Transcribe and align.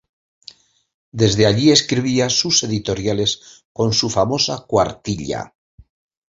Desde 1.21 1.45
allí 1.45 1.69
escribía 1.69 2.27
sus 2.31 2.63
editoriales 2.63 3.61
con 3.71 3.93
su 3.93 4.09
famosa 4.09 4.65
cuartilla. 4.67 5.53